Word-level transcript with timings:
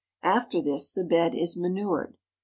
After 0.23 0.63
this 0.63 0.91
the 0.91 1.03
bed 1.03 1.35
is 1.35 1.55
manured. 1.55 2.17